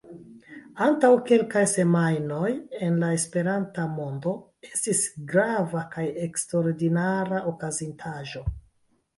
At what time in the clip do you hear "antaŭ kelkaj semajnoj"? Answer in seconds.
0.85-2.49